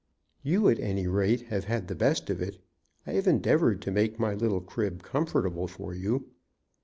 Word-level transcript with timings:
"You, 0.41 0.67
at 0.67 0.79
any 0.79 1.05
rate, 1.05 1.41
have 1.49 1.65
had 1.65 1.87
the 1.87 1.93
best 1.93 2.31
of 2.31 2.41
it. 2.41 2.57
I 3.05 3.11
have 3.11 3.27
endeavored 3.27 3.83
to 3.83 3.91
make 3.91 4.19
my 4.19 4.33
little 4.33 4.59
crib 4.61 5.03
comfortable 5.03 5.67
for 5.67 5.93
you." 5.93 6.25